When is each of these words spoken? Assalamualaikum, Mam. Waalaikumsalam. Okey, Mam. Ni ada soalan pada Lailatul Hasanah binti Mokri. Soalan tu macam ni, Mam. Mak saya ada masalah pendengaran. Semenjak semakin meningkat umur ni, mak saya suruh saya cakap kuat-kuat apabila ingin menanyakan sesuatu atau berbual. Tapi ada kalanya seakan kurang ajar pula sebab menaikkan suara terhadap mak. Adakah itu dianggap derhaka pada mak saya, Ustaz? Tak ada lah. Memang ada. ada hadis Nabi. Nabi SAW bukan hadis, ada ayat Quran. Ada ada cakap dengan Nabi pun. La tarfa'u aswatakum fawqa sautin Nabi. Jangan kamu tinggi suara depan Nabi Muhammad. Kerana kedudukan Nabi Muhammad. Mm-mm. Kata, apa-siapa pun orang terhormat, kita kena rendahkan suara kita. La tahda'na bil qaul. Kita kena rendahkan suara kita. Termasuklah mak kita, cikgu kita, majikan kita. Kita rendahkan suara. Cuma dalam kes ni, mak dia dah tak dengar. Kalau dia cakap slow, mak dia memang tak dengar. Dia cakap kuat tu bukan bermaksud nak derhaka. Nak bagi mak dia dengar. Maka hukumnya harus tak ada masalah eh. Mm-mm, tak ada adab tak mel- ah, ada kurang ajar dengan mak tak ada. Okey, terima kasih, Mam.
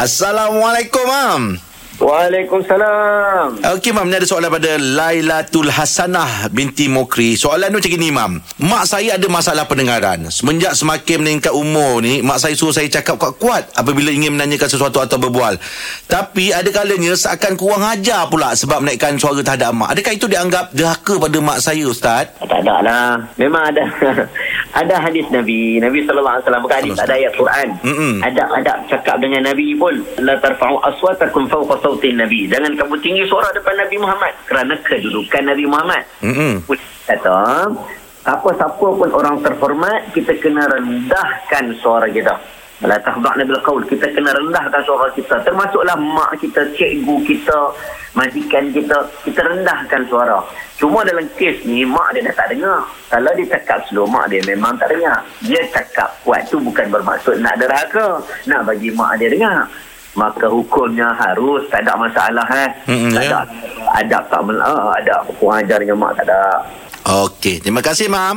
Assalamualaikum, 0.00 1.04
Mam. 1.04 1.42
Waalaikumsalam. 2.00 3.60
Okey, 3.76 3.92
Mam. 3.92 4.08
Ni 4.08 4.16
ada 4.16 4.24
soalan 4.24 4.48
pada 4.48 4.80
Lailatul 4.80 5.68
Hasanah 5.68 6.48
binti 6.48 6.88
Mokri. 6.88 7.36
Soalan 7.36 7.68
tu 7.68 7.84
macam 7.84 8.00
ni, 8.00 8.08
Mam. 8.08 8.40
Mak 8.64 8.88
saya 8.88 9.20
ada 9.20 9.28
masalah 9.28 9.68
pendengaran. 9.68 10.24
Semenjak 10.32 10.72
semakin 10.72 11.20
meningkat 11.20 11.52
umur 11.52 12.00
ni, 12.00 12.24
mak 12.24 12.40
saya 12.40 12.56
suruh 12.56 12.72
saya 12.72 12.88
cakap 12.88 13.20
kuat-kuat 13.20 13.76
apabila 13.76 14.08
ingin 14.08 14.40
menanyakan 14.40 14.72
sesuatu 14.72 15.04
atau 15.04 15.20
berbual. 15.20 15.60
Tapi 16.08 16.48
ada 16.48 16.72
kalanya 16.72 17.12
seakan 17.12 17.60
kurang 17.60 17.84
ajar 17.84 18.24
pula 18.32 18.56
sebab 18.56 18.80
menaikkan 18.80 19.20
suara 19.20 19.44
terhadap 19.44 19.76
mak. 19.76 19.92
Adakah 19.92 20.16
itu 20.16 20.24
dianggap 20.32 20.72
derhaka 20.72 21.20
pada 21.20 21.38
mak 21.44 21.60
saya, 21.60 21.84
Ustaz? 21.84 22.32
Tak 22.40 22.64
ada 22.64 22.76
lah. 22.80 23.12
Memang 23.36 23.68
ada. 23.68 23.84
ada 24.70 25.02
hadis 25.02 25.26
Nabi. 25.34 25.82
Nabi 25.82 26.06
SAW 26.06 26.62
bukan 26.62 26.76
hadis, 26.78 26.94
ada 26.98 27.14
ayat 27.18 27.34
Quran. 27.34 27.68
Ada 28.22 28.42
ada 28.54 28.72
cakap 28.86 29.18
dengan 29.18 29.50
Nabi 29.50 29.74
pun. 29.74 29.98
La 30.22 30.38
tarfa'u 30.38 30.78
aswatakum 30.86 31.50
fawqa 31.50 31.82
sautin 31.82 32.18
Nabi. 32.18 32.46
Jangan 32.46 32.78
kamu 32.78 32.94
tinggi 33.02 33.26
suara 33.26 33.50
depan 33.50 33.74
Nabi 33.74 33.96
Muhammad. 33.98 34.32
Kerana 34.46 34.74
kedudukan 34.80 35.42
Nabi 35.42 35.64
Muhammad. 35.66 36.02
Mm-mm. 36.22 36.62
Kata, 37.06 37.66
apa-siapa 38.22 38.86
pun 38.94 39.10
orang 39.10 39.42
terhormat, 39.42 40.14
kita 40.14 40.38
kena 40.38 40.68
rendahkan 40.70 41.74
suara 41.82 42.06
kita. 42.06 42.59
La 42.80 42.96
tahda'na 42.96 43.44
bil 43.44 43.60
qaul. 43.60 43.84
Kita 43.84 44.08
kena 44.08 44.32
rendahkan 44.32 44.80
suara 44.88 45.12
kita. 45.12 45.36
Termasuklah 45.44 45.96
mak 46.00 46.32
kita, 46.40 46.64
cikgu 46.72 47.16
kita, 47.28 47.58
majikan 48.16 48.72
kita. 48.72 48.96
Kita 49.20 49.40
rendahkan 49.44 50.00
suara. 50.08 50.40
Cuma 50.80 51.04
dalam 51.04 51.28
kes 51.36 51.60
ni, 51.68 51.84
mak 51.84 52.16
dia 52.16 52.24
dah 52.24 52.34
tak 52.40 52.56
dengar. 52.56 52.80
Kalau 53.12 53.30
dia 53.36 53.46
cakap 53.52 53.84
slow, 53.84 54.08
mak 54.08 54.32
dia 54.32 54.40
memang 54.48 54.72
tak 54.80 54.96
dengar. 54.96 55.20
Dia 55.44 55.60
cakap 55.68 56.08
kuat 56.24 56.48
tu 56.48 56.56
bukan 56.56 56.88
bermaksud 56.88 57.36
nak 57.44 57.60
derhaka. 57.60 58.16
Nak 58.48 58.64
bagi 58.64 58.88
mak 58.96 59.20
dia 59.20 59.28
dengar. 59.28 59.68
Maka 60.16 60.50
hukumnya 60.50 61.14
harus 61.14 61.68
tak 61.70 61.86
ada 61.86 61.94
masalah 61.94 62.48
eh. 62.50 62.70
Mm-mm, 62.90 63.14
tak 63.14 63.30
ada 63.30 63.38
adab 63.94 64.22
tak 64.26 64.40
mel- 64.42 64.58
ah, 64.58 64.90
ada 64.98 65.22
kurang 65.38 65.62
ajar 65.62 65.78
dengan 65.78 66.02
mak 66.02 66.18
tak 66.18 66.26
ada. 66.26 66.66
Okey, 67.26 67.62
terima 67.62 67.80
kasih, 67.80 68.10
Mam. 68.10 68.36